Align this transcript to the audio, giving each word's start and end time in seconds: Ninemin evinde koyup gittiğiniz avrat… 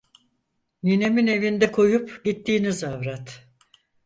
Ninemin 0.83 1.27
evinde 1.27 1.71
koyup 1.71 2.21
gittiğiniz 2.25 2.83
avrat… 2.83 3.47